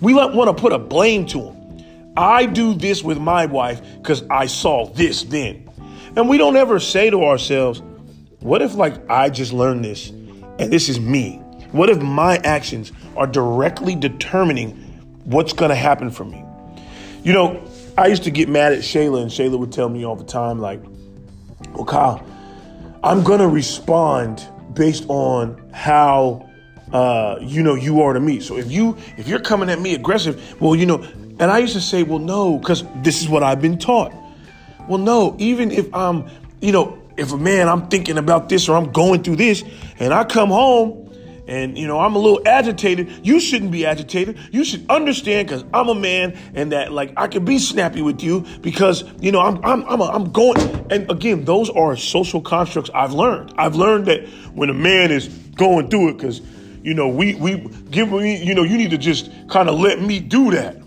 We 0.01 0.15
want 0.15 0.35
to 0.35 0.61
put 0.61 0.73
a 0.73 0.81
blame 0.81 1.27
to 1.27 1.43
them. 1.43 2.13
I 2.17 2.47
do 2.47 2.75
this 2.75 3.05
with 3.05 3.19
my 3.19 3.47
wife 3.47 3.81
because 3.99 4.25
I 4.29 4.47
saw 4.47 4.87
this 4.87 5.23
then. 5.23 5.71
And 6.17 6.29
we 6.29 6.39
don't 6.39 6.57
ever 6.57 6.81
say 6.81 7.09
to 7.09 7.23
ourselves, 7.23 7.81
what 8.41 8.63
if 8.63 8.75
like 8.75 9.09
I 9.09 9.31
just 9.31 9.53
learned 9.53 9.85
this 9.85 10.09
and 10.11 10.73
this 10.73 10.89
is 10.89 10.99
me? 10.99 11.37
What 11.71 11.89
if 11.89 12.03
my 12.03 12.39
actions 12.39 12.91
are 13.17 13.29
directly 13.29 13.95
determining 13.95 14.73
what's 15.25 15.53
going 15.53 15.69
to 15.69 15.77
happen 15.77 16.11
for 16.11 16.25
me? 16.25 16.45
You 17.23 17.33
know, 17.33 17.65
I 17.97 18.07
used 18.07 18.25
to 18.25 18.31
get 18.31 18.49
mad 18.49 18.73
at 18.73 18.81
Shayla, 18.81 19.21
and 19.23 19.31
Shayla 19.31 19.59
would 19.59 19.73
tell 19.73 19.89
me 19.89 20.05
all 20.05 20.17
the 20.17 20.25
time, 20.25 20.59
like, 20.61 20.81
well, 21.75 21.85
Kyle, 21.85 22.25
I'm 23.05 23.23
going 23.23 23.41
to 23.41 23.49
respond 23.49 24.47
based 24.73 25.05
on 25.09 25.71
how 25.73 26.49
uh, 26.93 27.39
you 27.41 27.63
know 27.63 27.75
you 27.75 28.01
are 28.03 28.13
to 28.13 28.21
me. 28.21 28.41
So 28.41 28.57
if 28.57 28.71
you 28.71 28.97
if 29.17 29.29
you're 29.29 29.41
coming 29.41 29.69
at 29.69 29.81
me 29.81 29.95
aggressive, 29.95 30.61
well, 30.61 30.75
you 30.75 30.87
know, 30.87 31.03
and 31.39 31.43
I 31.51 31.59
used 31.59 31.75
to 31.75 31.81
say, 31.81 32.03
well, 32.03 32.19
no, 32.19 32.59
because 32.59 32.85
this 33.03 33.21
is 33.21 33.29
what 33.29 33.43
I've 33.43 33.61
been 33.61 33.79
taught. 33.79 34.13
Well, 34.89 34.99
no, 34.99 35.37
even 35.39 35.71
if 35.71 35.93
I'm, 35.95 36.29
you 36.61 36.73
know, 36.73 36.99
if 37.17 37.33
a 37.33 37.37
man 37.37 37.69
I'm 37.69 37.89
thinking 37.89 38.19
about 38.19 38.49
this 38.49 38.69
or 38.69 38.77
I'm 38.77 38.91
going 38.93 39.23
through 39.23 39.37
this, 39.37 39.65
and 39.99 40.15
I 40.15 40.25
come 40.25 40.49
home 40.49 41.02
and 41.53 41.77
you 41.77 41.87
know 41.87 42.01
I'm 42.01 42.15
a 42.15 42.19
little 42.19 42.41
agitated. 42.47 43.27
You 43.27 43.39
shouldn't 43.39 43.71
be 43.71 43.85
agitated. 43.85 44.39
You 44.51 44.65
should 44.65 44.91
understand 44.91 45.49
because 45.49 45.65
I'm 45.75 45.89
a 45.89 45.95
man, 45.95 46.35
and 46.55 46.73
that 46.73 46.93
like 46.93 47.13
I 47.19 47.29
can 47.29 47.45
be 47.45 47.59
snappy 47.59 48.01
with 48.01 48.23
you 48.23 48.47
because 48.63 49.05
you 49.21 49.31
know 49.31 49.41
I'm 49.41 49.63
I'm 49.63 49.85
I'm, 49.85 50.01
a, 50.01 50.05
I'm 50.05 50.33
going. 50.33 50.59
And 50.91 51.11
again, 51.11 51.45
those 51.45 51.69
are 51.69 51.95
social 51.95 52.41
constructs 52.41 52.91
I've 52.95 53.13
learned. 53.13 53.53
I've 53.59 53.77
learned 53.77 54.07
that 54.07 54.27
when 54.55 54.71
a 54.71 54.75
man 54.75 55.11
is 55.11 55.29
going 55.29 55.91
through 55.91 56.11
it, 56.11 56.13
because 56.15 56.41
you 56.83 56.95
know 56.95 57.09
we 57.09 57.35
we 57.35 57.59
give 57.91 58.11
me 58.11 58.43
you 58.43 58.55
know 58.55 58.63
you 58.63 58.79
need 58.79 58.91
to 58.91 58.99
just 58.99 59.31
kind 59.49 59.69
of 59.69 59.79
let 59.79 60.01
me 60.01 60.21
do 60.21 60.53
that. 60.53 60.79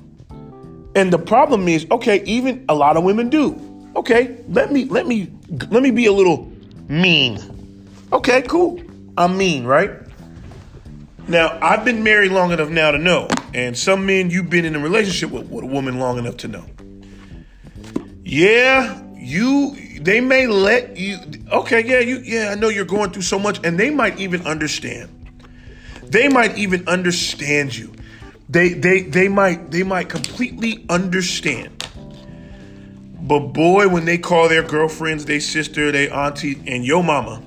And 0.95 1.13
the 1.13 1.19
problem 1.19 1.67
is, 1.67 1.85
okay, 1.91 2.23
even 2.23 2.65
a 2.69 2.73
lot 2.73 2.97
of 2.97 3.03
women 3.03 3.29
do. 3.29 3.61
Okay, 3.95 4.43
let 4.49 4.71
me 4.71 4.85
let 4.85 5.05
me 5.05 5.31
let 5.69 5.83
me 5.83 5.91
be 5.91 6.07
a 6.07 6.11
little 6.11 6.51
mean. 6.87 7.39
Okay, 8.11 8.41
cool. 8.41 8.81
I'm 9.15 9.37
mean, 9.37 9.65
right? 9.65 10.04
Now, 11.27 11.57
I've 11.61 11.83
been 11.83 12.03
married 12.03 12.31
long 12.31 12.51
enough 12.51 12.69
now 12.69 12.91
to 12.91 12.99
know, 12.99 13.27
and 13.53 13.75
some 13.75 14.05
men 14.05 14.29
you've 14.29 14.49
been 14.49 14.63
in 14.63 14.75
a 14.75 14.79
relationship 14.79 15.31
with, 15.31 15.49
with 15.49 15.63
a 15.63 15.67
woman 15.67 15.97
long 15.97 16.19
enough 16.19 16.37
to 16.37 16.47
know. 16.47 16.65
Yeah, 18.23 19.01
you 19.15 19.75
they 20.01 20.21
may 20.21 20.45
let 20.45 20.97
you 20.97 21.17
okay, 21.51 21.83
yeah, 21.83 21.99
you 21.99 22.17
yeah, 22.19 22.49
I 22.51 22.55
know 22.55 22.69
you're 22.69 22.85
going 22.85 23.11
through 23.11 23.23
so 23.23 23.39
much 23.39 23.59
and 23.63 23.79
they 23.79 23.89
might 23.89 24.19
even 24.19 24.45
understand. 24.45 25.11
They 26.03 26.27
might 26.27 26.57
even 26.57 26.87
understand 26.87 27.75
you. 27.75 27.93
They 28.47 28.69
they 28.69 29.01
they 29.01 29.27
might 29.27 29.71
they 29.71 29.83
might 29.83 30.09
completely 30.09 30.85
understand. 30.89 31.71
But 33.21 33.53
boy, 33.53 33.87
when 33.87 34.05
they 34.05 34.19
call 34.19 34.47
their 34.47 34.61
girlfriends, 34.61 35.25
their 35.25 35.39
sister, 35.39 35.91
their 35.91 36.13
auntie, 36.13 36.61
and 36.67 36.85
your 36.85 37.03
mama, 37.03 37.41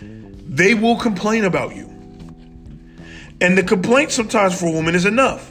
they 0.00 0.72
will 0.72 0.96
complain 0.96 1.44
about 1.44 1.76
you. 1.76 1.89
And 3.40 3.56
the 3.56 3.62
complaint 3.62 4.12
sometimes 4.12 4.58
for 4.58 4.72
women 4.72 4.94
is 4.94 5.06
enough. 5.06 5.50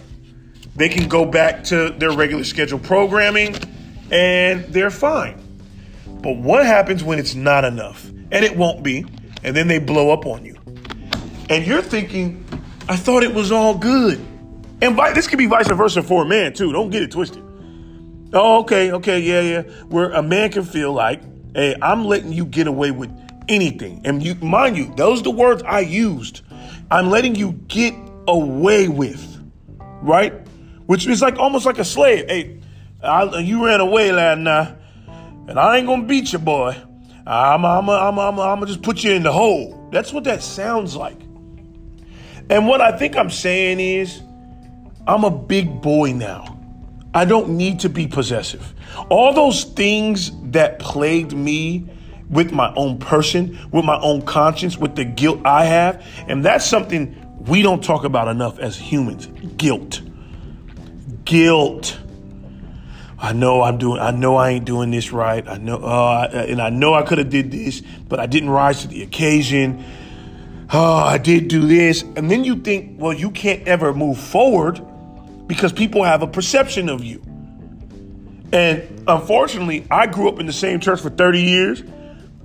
They 0.76 0.90
can 0.90 1.08
go 1.10 1.26
back 1.26 1.64
to 1.66 1.90
their 1.90 2.12
regular 2.12 2.44
scheduled 2.44 2.84
programming 2.84 3.56
and 4.12 4.64
they're 4.66 4.92
fine. 4.92 5.42
But 6.22 6.38
what 6.38 6.66
happens 6.66 7.04
when 7.04 7.20
it's 7.20 7.36
not 7.36 7.66
enough? 7.66 8.08
And 8.32 8.46
it 8.46 8.56
won't 8.56 8.84
be. 8.84 9.06
And 9.44 9.56
then 9.56 9.68
they 9.68 9.80
blow 9.80 10.12
up 10.12 10.26
on 10.26 10.46
you. 10.46 10.56
And 11.50 11.66
you're 11.66 11.82
thinking, 11.82 12.46
I 12.88 12.96
thought 12.96 13.24
it 13.24 13.34
was 13.34 13.52
all 13.52 13.78
good. 13.78 14.20
And 14.82 14.98
this 15.16 15.28
could 15.28 15.40
be 15.40 15.48
vice 15.48 15.68
versa 15.68 16.04
for 16.04 16.24
a 16.24 16.26
man 16.26 16.54
too. 16.54 16.72
Don't 16.72 16.90
get 16.90 17.02
it 17.02 17.12
twisted. 17.12 17.44
Oh, 18.32 18.60
okay, 18.62 18.92
okay, 18.92 19.20
yeah, 19.20 19.42
yeah. 19.42 19.62
Where 19.88 20.12
a 20.12 20.22
man 20.22 20.52
can 20.52 20.64
feel 20.64 20.94
like, 20.94 21.22
hey, 21.56 21.76
I'm 21.82 22.06
letting 22.06 22.32
you 22.32 22.46
get 22.46 22.68
away 22.68 22.92
with 22.92 23.10
anything. 23.48 24.02
And 24.06 24.22
you 24.24 24.36
mind 24.36 24.78
you, 24.78 24.94
those 24.96 25.22
are 25.22 25.24
the 25.24 25.32
words 25.32 25.64
I 25.64 25.80
used. 25.80 26.42
I'm 26.92 27.10
letting 27.10 27.36
you 27.36 27.54
get 27.68 27.94
away 28.28 28.88
with, 28.88 29.42
right? 30.02 30.34
Which 30.88 31.08
is 31.08 31.22
like 31.22 31.38
almost 31.38 31.66
like 31.66 31.78
a 31.78 31.86
slave. 31.86 32.26
Hey, 32.28 32.60
I, 33.04 33.40
you 33.40 33.66
ran 33.66 33.80
away 33.80 34.12
last 34.12 34.40
night, 34.40 34.76
and 35.48 35.60
I 35.60 35.78
ain't 35.78 35.88
gonna 35.88 36.06
beat 36.06 36.34
you, 36.34 36.40
boy. 36.40 36.76
I'm, 37.28 37.64
I'm, 37.64 37.90
I'm, 37.90 38.18
I'm, 38.18 38.40
I'm 38.40 38.60
gonna 38.60 38.66
just 38.66 38.82
put 38.82 39.04
you 39.04 39.12
in 39.12 39.24
the 39.24 39.32
hole. 39.32 39.90
That's 39.92 40.12
what 40.12 40.24
that 40.24 40.42
sounds 40.42 40.96
like. 40.96 41.22
And 42.50 42.68
what 42.68 42.82
I 42.82 42.98
think 42.98 43.16
I'm 43.16 43.30
saying 43.30 43.80
is, 43.80 44.22
I'm 45.06 45.24
a 45.24 45.32
big 45.32 45.82
boy 45.82 46.14
now. 46.14 46.60
I 47.14 47.26
don't 47.26 47.50
need 47.50 47.82
to 47.82 47.90
be 47.90 48.08
possessive. 48.08 48.74
All 49.10 49.34
those 49.34 49.64
things 49.64 50.32
that 50.52 50.80
plagued 50.80 51.34
me 51.34 51.88
with 52.30 52.52
my 52.52 52.74
own 52.76 53.00
person, 53.00 53.58
with 53.72 53.86
my 53.86 54.00
own 54.00 54.22
conscience, 54.22 54.78
with 54.78 54.96
the 54.96 55.06
guilt 55.06 55.42
I 55.46 55.66
have. 55.66 56.06
And 56.28 56.46
that's 56.46 56.66
something 56.66 57.16
we 57.48 57.62
don't 57.62 57.84
talk 57.84 58.04
about 58.04 58.28
enough 58.28 58.60
as 58.60 58.78
humans 58.78 59.28
guilt. 59.58 60.02
Guilt. 61.26 62.00
I 63.18 63.34
know 63.34 63.64
I'm 63.64 63.78
doing. 63.78 64.00
I 64.00 64.12
know 64.12 64.38
I 64.38 64.52
ain't 64.52 64.66
doing 64.66 64.92
this 64.92 65.12
right. 65.12 65.46
I 65.46 65.58
know, 65.58 65.78
uh, 65.78 66.46
and 66.48 66.62
I 66.62 66.70
know 66.70 66.94
I 66.94 67.02
could 67.02 67.18
have 67.18 67.30
did 67.30 67.52
this, 67.52 67.82
but 68.08 68.20
I 68.20 68.28
didn't 68.28 68.50
rise 68.50 68.82
to 68.84 68.88
the 68.88 69.04
occasion. 69.04 69.84
Oh, 70.72 70.94
I 70.96 71.18
did 71.18 71.50
do 71.50 71.68
this, 71.68 72.04
and 72.04 72.32
then 72.32 72.44
you 72.44 72.58
think, 72.58 73.02
well, 73.02 73.12
you 73.12 73.32
can't 73.32 73.68
ever 73.68 73.94
move 73.94 74.20
forward 74.20 74.80
because 75.48 75.74
people 75.74 76.04
have 76.04 76.22
a 76.22 76.28
perception 76.28 76.88
of 76.88 77.04
you. 77.04 77.22
And 78.54 79.04
unfortunately, 79.08 79.86
I 79.92 80.08
grew 80.08 80.30
up 80.30 80.40
in 80.40 80.46
the 80.46 80.54
same 80.54 80.80
church 80.80 81.02
for 81.02 81.10
30 81.10 81.42
years. 81.42 81.84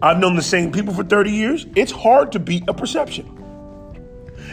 I've 0.05 0.19
known 0.19 0.37
the 0.37 0.43
same 0.43 0.71
people 0.71 0.93
for 0.93 1.03
30 1.03 1.31
years. 1.31 1.67
It's 1.75 1.91
hard 1.91 2.33
to 2.33 2.39
beat 2.39 2.65
a 2.69 2.75
perception, 2.75 3.25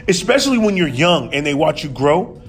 especially 0.07 0.57
when 0.57 0.77
you're 0.77 0.87
young 0.87 1.33
and 1.33 1.45
they 1.45 1.53
watch 1.53 1.83
you 1.83 1.89
grow. 1.89 2.41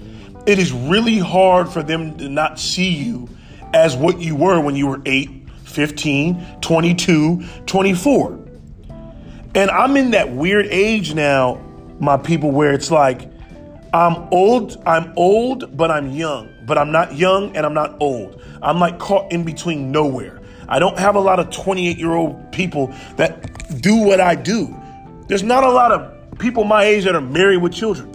It 0.47 0.61
is 0.61 0.71
really 0.71 1.19
hard 1.19 1.69
for 1.69 1.83
them 1.83 2.17
to 2.19 2.29
not 2.29 2.61
see 2.61 2.91
you 2.91 3.29
as 3.75 3.97
what 3.97 4.21
you 4.21 4.37
were 4.37 4.61
when 4.61 4.77
you 4.77 4.87
were 4.87 5.03
8, 5.05 5.51
15, 5.65 6.61
22, 6.61 7.45
24. 7.67 8.39
And 9.57 9.69
I'm 9.73 9.97
in 9.97 10.13
that 10.13 10.31
weird 10.31 10.67
age 10.67 11.13
now, 11.13 11.61
my 11.99 12.17
people, 12.17 12.53
where 12.53 12.73
it's 12.73 12.93
like, 12.93 13.29
I'm 13.93 14.29
old, 14.31 14.81
I'm 14.87 15.13
old, 15.17 15.77
but 15.77 15.91
I'm 15.91 16.13
young. 16.13 16.51
But 16.67 16.79
I'm 16.79 16.93
not 16.93 17.17
young 17.17 17.57
and 17.57 17.67
I'm 17.67 17.75
not 17.75 17.97
old. 18.01 18.41
I'm 18.63 18.79
like 18.79 19.01
caught 19.01 19.33
in 19.33 19.43
between 19.43 19.91
nowhere. 19.91 20.42
I 20.69 20.79
don't 20.79 20.99
have 20.99 21.15
a 21.15 21.21
lot 21.21 21.39
of 21.39 21.51
28 21.51 21.99
year 21.99 22.13
old 22.13 22.53
people 22.53 22.93
that 23.17 23.81
do 23.81 23.97
what 23.97 24.21
I 24.21 24.35
do. 24.35 24.75
There's 25.29 25.43
not 25.43 25.65
a 25.65 25.71
lot 25.71 25.93
of 25.93 26.39
people 26.39 26.65
my 26.65 26.85
age 26.85 27.05
that 27.05 27.15
are 27.15 27.21
married 27.21 27.59
with 27.59 27.73
children, 27.73 28.11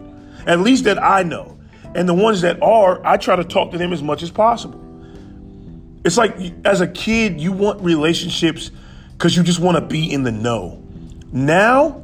at 0.46 0.60
least 0.60 0.84
that 0.86 1.02
I 1.02 1.24
know. 1.24 1.58
And 1.96 2.08
the 2.08 2.14
ones 2.14 2.42
that 2.42 2.62
are, 2.62 3.06
I 3.06 3.18
try 3.18 3.36
to 3.36 3.44
talk 3.44 3.72
to 3.72 3.78
them 3.78 3.94
as 3.94 4.04
much 4.04 4.24
as 4.24 4.30
possible. 4.30 4.84
It's 6.04 6.18
like 6.18 6.36
as 6.66 6.82
a 6.82 6.88
kid, 6.88 7.42
you 7.42 7.52
want 7.52 7.82
relationships 7.82 8.72
because 9.14 9.36
you 9.36 9.44
just 9.44 9.60
want 9.60 9.78
to 9.78 9.82
be 9.82 10.12
in 10.12 10.24
the 10.24 10.32
know. 10.32 10.84
Now, 11.32 12.04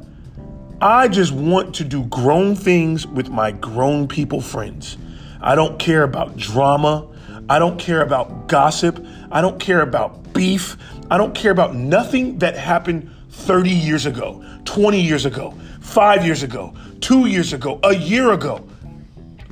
I 0.80 1.08
just 1.08 1.32
want 1.32 1.76
to 1.76 1.84
do 1.84 2.04
grown 2.04 2.56
things 2.56 3.06
with 3.06 3.28
my 3.28 3.52
grown 3.52 4.08
people 4.08 4.40
friends. 4.40 4.98
I 5.40 5.54
don't 5.54 5.78
care 5.78 6.02
about 6.02 6.36
drama. 6.36 7.08
I 7.48 7.58
don't 7.58 7.78
care 7.78 8.02
about 8.02 8.48
gossip. 8.48 9.04
I 9.30 9.40
don't 9.40 9.60
care 9.60 9.82
about 9.82 10.32
beef. 10.32 10.76
I 11.10 11.18
don't 11.18 11.34
care 11.34 11.52
about 11.52 11.74
nothing 11.74 12.38
that 12.38 12.56
happened 12.56 13.10
30 13.30 13.70
years 13.70 14.06
ago, 14.06 14.44
20 14.64 15.00
years 15.00 15.26
ago, 15.26 15.52
five 15.80 16.24
years 16.24 16.42
ago, 16.42 16.74
two 17.00 17.26
years 17.26 17.52
ago, 17.52 17.80
a 17.82 17.94
year 17.94 18.32
ago. 18.32 18.66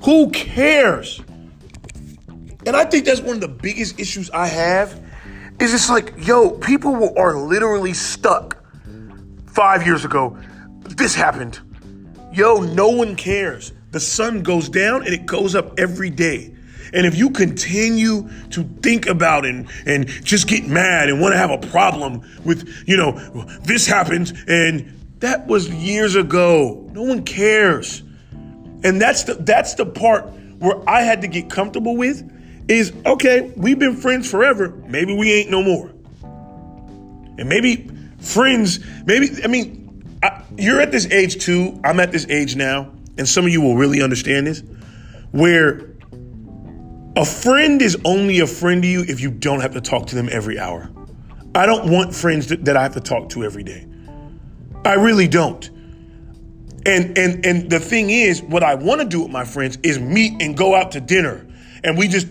Who 0.04 0.30
cares? 0.30 1.20
And 2.64 2.76
I 2.76 2.84
think 2.84 3.04
that's 3.04 3.20
one 3.20 3.34
of 3.34 3.40
the 3.40 3.48
biggest 3.48 4.00
issues 4.00 4.30
I 4.30 4.46
have 4.46 5.00
is 5.60 5.74
it's 5.74 5.90
like, 5.90 6.14
yo, 6.16 6.50
people 6.50 7.16
are 7.18 7.36
literally 7.36 7.92
stuck 7.92 8.64
five 9.46 9.84
years 9.84 10.04
ago. 10.04 10.38
This 10.84 11.14
happened. 11.14 11.60
Yo, 12.32 12.60
no 12.60 12.88
one 12.88 13.16
cares. 13.16 13.72
The 13.90 14.00
sun 14.00 14.42
goes 14.42 14.68
down 14.68 15.04
and 15.04 15.12
it 15.12 15.26
goes 15.26 15.54
up 15.54 15.78
every 15.78 16.08
day. 16.08 16.54
And 16.92 17.06
if 17.06 17.16
you 17.16 17.30
continue 17.30 18.28
to 18.50 18.64
think 18.82 19.06
about 19.06 19.46
and, 19.46 19.68
and 19.86 20.06
just 20.06 20.46
get 20.46 20.66
mad 20.66 21.08
and 21.08 21.20
want 21.20 21.32
to 21.32 21.38
have 21.38 21.50
a 21.50 21.58
problem 21.58 22.22
with, 22.44 22.84
you 22.86 22.96
know, 22.96 23.12
this 23.62 23.86
happened 23.86 24.32
and 24.46 24.98
that 25.20 25.46
was 25.46 25.68
years 25.70 26.16
ago. 26.16 26.88
No 26.92 27.02
one 27.02 27.24
cares. 27.24 28.02
And 28.84 29.00
that's 29.00 29.22
the 29.22 29.34
that's 29.34 29.74
the 29.74 29.86
part 29.86 30.26
where 30.58 30.88
I 30.88 31.02
had 31.02 31.22
to 31.22 31.28
get 31.28 31.48
comfortable 31.48 31.96
with 31.96 32.28
is 32.68 32.92
okay, 33.06 33.52
we've 33.56 33.78
been 33.78 33.96
friends 33.96 34.30
forever. 34.30 34.68
Maybe 34.86 35.14
we 35.14 35.32
ain't 35.32 35.50
no 35.50 35.62
more. 35.62 35.90
And 37.38 37.48
maybe 37.48 37.88
friends, 38.20 38.80
maybe 39.06 39.30
I 39.44 39.46
mean, 39.46 40.18
I, 40.22 40.42
you're 40.56 40.80
at 40.80 40.90
this 40.92 41.06
age 41.06 41.44
too. 41.44 41.80
I'm 41.84 42.00
at 42.00 42.12
this 42.12 42.26
age 42.28 42.56
now, 42.56 42.90
and 43.16 43.28
some 43.28 43.44
of 43.44 43.52
you 43.52 43.60
will 43.60 43.76
really 43.76 44.02
understand 44.02 44.46
this, 44.46 44.62
where 45.30 45.91
a 47.16 47.24
friend 47.24 47.82
is 47.82 47.96
only 48.04 48.40
a 48.40 48.46
friend 48.46 48.82
to 48.82 48.88
you 48.88 49.02
if 49.02 49.20
you 49.20 49.30
don't 49.30 49.60
have 49.60 49.72
to 49.74 49.80
talk 49.80 50.06
to 50.08 50.14
them 50.14 50.28
every 50.30 50.58
hour. 50.58 50.90
I 51.54 51.66
don't 51.66 51.90
want 51.90 52.14
friends 52.14 52.46
that, 52.46 52.76
I 52.76 52.82
have 52.82 52.94
to 52.94 53.00
talk 53.00 53.28
to 53.30 53.44
every 53.44 53.62
day. 53.62 53.86
I 54.84 54.94
really 54.94 55.28
don't. 55.28 55.68
And 56.84 57.16
and 57.16 57.46
and 57.46 57.70
the 57.70 57.78
thing 57.78 58.10
is, 58.10 58.42
what 58.42 58.64
I 58.64 58.74
want 58.74 59.00
to 59.02 59.06
do 59.06 59.22
with 59.22 59.30
my 59.30 59.44
friends 59.44 59.78
is 59.84 60.00
meet 60.00 60.42
and 60.42 60.56
go 60.56 60.74
out 60.74 60.90
to 60.92 61.00
dinner. 61.00 61.46
And 61.84 61.96
we 61.96 62.08
just 62.08 62.26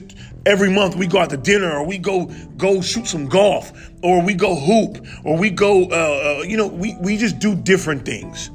every 0.45 0.69
month 0.69 0.95
we 0.95 1.07
go 1.07 1.19
out 1.19 1.29
to 1.29 1.38
dinner 1.38 1.71
or 1.71 1.85
we 1.85 1.97
go 1.97 2.25
go 2.57 2.81
shoot 2.81 3.07
some 3.07 3.27
golf 3.27 3.71
or 4.01 4.21
we 4.21 4.33
go 4.33 4.55
hoop 4.55 5.05
or 5.23 5.38
we 5.38 5.50
go 5.50 5.83
uh, 5.85 6.39
uh, 6.39 6.43
you 6.43 6.57
know 6.57 6.67
we, 6.67 6.97
we 7.00 7.15
just 7.15 7.38
do 7.38 7.55
different 7.55 8.03
things 8.05 8.50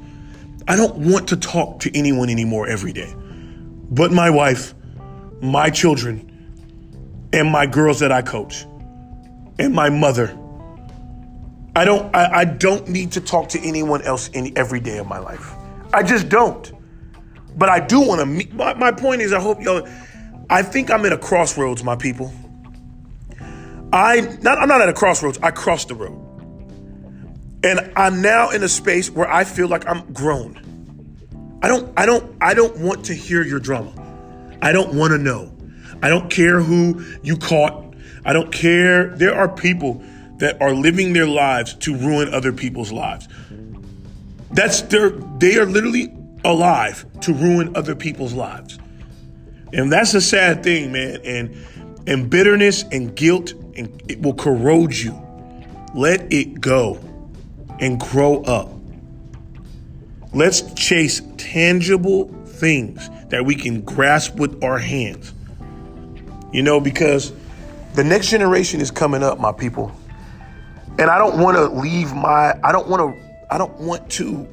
i 0.67 0.75
don't 0.75 0.97
want 0.97 1.29
to 1.29 1.37
talk 1.37 1.79
to 1.79 1.97
anyone 1.97 2.29
anymore 2.29 2.67
every 2.67 2.91
day 2.91 3.13
but 3.89 4.11
my 4.11 4.29
wife 4.29 4.73
my 5.41 5.69
children 5.69 7.29
and 7.33 7.51
my 7.51 7.65
girls 7.65 7.99
that 7.99 8.11
I 8.11 8.21
coach 8.21 8.65
and 9.59 9.73
my 9.73 9.89
mother. 9.89 10.37
I 11.75 11.85
don't 11.85 12.15
I, 12.15 12.39
I 12.39 12.45
don't 12.45 12.87
need 12.87 13.11
to 13.13 13.21
talk 13.21 13.49
to 13.49 13.59
anyone 13.59 14.01
else 14.01 14.29
in 14.29 14.57
every 14.57 14.79
day 14.79 14.97
of 14.97 15.07
my 15.07 15.19
life. 15.19 15.53
I 15.93 16.03
just 16.03 16.29
don't. 16.29 16.71
But 17.55 17.69
I 17.69 17.79
do 17.79 18.01
want 18.01 18.19
to 18.19 18.25
meet 18.25 18.53
my, 18.53 18.73
my 18.73 18.91
point 18.91 19.21
is 19.21 19.33
I 19.33 19.39
hope 19.39 19.61
y'all 19.61 19.87
I 20.49 20.63
think 20.63 20.89
I'm 20.89 21.05
at 21.05 21.13
a 21.13 21.17
crossroads, 21.17 21.83
my 21.83 21.95
people. 21.95 22.33
I 23.93 24.21
not 24.41 24.57
I'm 24.57 24.67
not 24.67 24.81
at 24.81 24.89
a 24.89 24.93
crossroads, 24.93 25.39
I 25.43 25.51
crossed 25.51 25.89
the 25.89 25.95
road. 25.95 26.23
And 27.63 27.91
I'm 27.95 28.21
now 28.21 28.51
in 28.51 28.63
a 28.63 28.69
space 28.69 29.09
where 29.09 29.29
I 29.29 29.43
feel 29.43 29.67
like 29.67 29.87
I'm 29.87 30.11
grown. 30.13 31.59
I 31.61 31.67
don't 31.67 31.91
I 31.97 32.05
don't 32.05 32.35
I 32.41 32.53
don't 32.53 32.77
want 32.77 33.05
to 33.05 33.13
hear 33.13 33.43
your 33.43 33.59
drama. 33.59 33.91
I 34.61 34.71
don't 34.71 34.93
want 34.93 35.11
to 35.11 35.17
know. 35.17 35.51
I 36.01 36.09
don't 36.09 36.29
care 36.29 36.61
who 36.61 37.03
you 37.23 37.37
caught. 37.37 37.95
I 38.25 38.33
don't 38.33 38.51
care. 38.51 39.15
There 39.15 39.33
are 39.33 39.49
people 39.49 40.03
that 40.37 40.61
are 40.61 40.73
living 40.73 41.13
their 41.13 41.27
lives 41.27 41.73
to 41.75 41.95
ruin 41.95 42.33
other 42.33 42.51
people's 42.53 42.91
lives. 42.91 43.27
That's 44.51 44.81
their 44.83 45.09
they 45.09 45.57
are 45.57 45.65
literally 45.65 46.13
alive 46.45 47.05
to 47.21 47.33
ruin 47.33 47.75
other 47.75 47.95
people's 47.95 48.33
lives. 48.33 48.77
And 49.73 49.91
that's 49.91 50.13
a 50.13 50.21
sad 50.21 50.63
thing, 50.63 50.91
man. 50.91 51.19
And 51.23 51.55
and 52.07 52.29
bitterness 52.29 52.83
and 52.91 53.15
guilt 53.15 53.53
and 53.75 54.01
it 54.07 54.21
will 54.21 54.33
corrode 54.33 54.93
you. 54.93 55.19
Let 55.93 56.31
it 56.31 56.61
go 56.61 56.99
and 57.79 57.99
grow 57.99 58.41
up. 58.43 58.69
Let's 60.33 60.61
chase 60.73 61.21
tangible 61.37 62.27
things 62.45 63.09
that 63.29 63.45
we 63.45 63.55
can 63.55 63.81
grasp 63.81 64.35
with 64.35 64.63
our 64.63 64.77
hands. 64.77 65.33
You 66.51 66.63
know, 66.63 66.79
because 66.79 67.33
the 67.93 68.03
next 68.03 68.29
generation 68.29 68.79
is 68.79 68.91
coming 68.91 69.23
up, 69.23 69.39
my 69.39 69.51
people. 69.51 69.91
And 70.99 71.09
I 71.09 71.17
don't 71.17 71.39
want 71.39 71.57
to 71.57 71.67
leave 71.67 72.13
my 72.13 72.57
I 72.63 72.71
don't 72.71 72.87
want 72.87 73.01
to 73.01 73.53
I 73.53 73.57
don't 73.57 73.77
want 73.79 74.09
to 74.11 74.47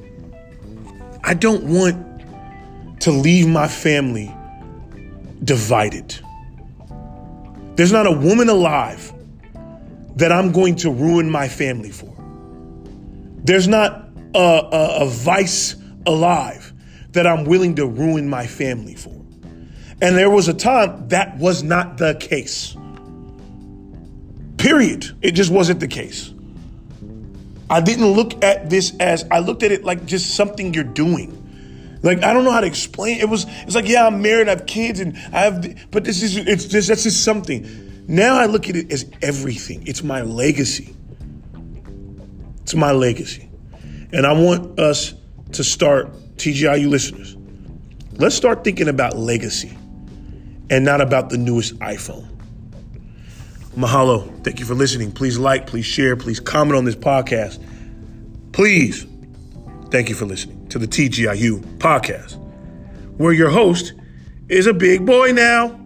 I 1.23 1.33
don't 1.33 1.63
want 1.63 3.01
to 3.01 3.11
leave 3.11 3.47
my 3.47 3.67
family 3.67 4.35
divided. 5.43 6.17
There's 7.75 7.91
not 7.91 8.07
a 8.07 8.11
woman 8.11 8.49
alive 8.49 9.11
that 10.15 10.31
I'm 10.31 10.51
going 10.51 10.75
to 10.77 10.91
ruin 10.91 11.29
my 11.29 11.47
family 11.47 11.91
for. 11.91 12.13
There's 13.43 13.67
not 13.67 14.09
a, 14.33 14.39
a, 14.39 15.01
a 15.01 15.07
vice 15.07 15.75
alive 16.05 16.73
that 17.15 17.27
I'm 17.27 17.43
willing 17.43 17.75
to 17.75 17.87
ruin 17.87 18.29
my 18.29 18.47
family 18.47 18.95
for. 18.95 19.09
And 20.01 20.15
there 20.15 20.29
was 20.29 20.47
a 20.47 20.53
time 20.53 21.07
that 21.09 21.37
was 21.37 21.63
not 21.63 21.97
the 21.97 22.15
case. 22.15 22.75
Period. 24.57 25.17
It 25.21 25.31
just 25.31 25.51
wasn't 25.51 25.79
the 25.79 25.87
case. 25.87 26.33
I 27.69 27.81
didn't 27.81 28.07
look 28.07 28.43
at 28.43 28.69
this 28.69 28.95
as 28.99 29.25
I 29.31 29.39
looked 29.39 29.63
at 29.63 29.71
it 29.71 29.83
like 29.83 30.05
just 30.05 30.35
something 30.35 30.73
you're 30.73 30.83
doing. 30.83 31.41
Like 32.03 32.23
I 32.23 32.33
don't 32.33 32.43
know 32.43 32.51
how 32.51 32.61
to 32.61 32.67
explain. 32.67 33.19
It 33.19 33.29
was 33.29 33.45
it's 33.63 33.73
like 33.73 33.87
yeah, 33.87 34.05
I'm 34.05 34.21
married, 34.21 34.47
I 34.47 34.51
have 34.51 34.67
kids, 34.67 34.99
and 34.99 35.17
I 35.33 35.41
have. 35.41 35.89
But 35.89 36.03
this 36.03 36.21
is 36.21 36.37
it's 36.37 36.65
just 36.65 36.89
that's 36.89 37.03
just 37.03 37.23
something. 37.23 38.05
Now 38.07 38.35
I 38.35 38.45
look 38.45 38.69
at 38.69 38.75
it 38.75 38.91
as 38.91 39.09
everything. 39.23 39.87
It's 39.87 40.03
my 40.03 40.21
legacy. 40.21 40.95
It's 42.61 42.75
my 42.75 42.91
legacy, 42.91 43.49
and 44.11 44.25
I 44.27 44.33
want 44.33 44.79
us 44.79 45.15
to 45.53 45.63
start 45.63 46.09
TGIU 46.45 46.87
listeners. 46.89 47.35
Let's 48.17 48.35
start 48.35 48.63
thinking 48.63 48.87
about 48.87 49.17
legacy, 49.17 49.75
and 50.69 50.85
not 50.85 51.01
about 51.01 51.31
the 51.31 51.39
newest 51.39 51.75
iPhone. 51.79 52.27
Mahalo. 53.75 54.43
Thank 54.43 54.59
you 54.59 54.65
for 54.67 54.75
listening. 54.75 55.11
Please 55.11 55.39
like, 55.39 55.65
please 55.65 55.87
share, 55.87 56.15
please 56.15 56.39
comment 56.39 56.77
on 56.77 56.85
this 56.85 56.95
podcast. 56.95 57.59
Please, 58.51 59.07
thank 59.89 60.07
you 60.07 60.13
for 60.13 60.25
listening 60.25 60.67
to 60.67 60.77
the 60.77 60.87
TGIU 60.87 61.61
podcast, 61.79 62.37
where 63.17 63.33
your 63.33 63.49
host 63.49 63.93
is 64.47 64.67
a 64.67 64.73
big 64.73 65.03
boy 65.03 65.31
now. 65.31 65.84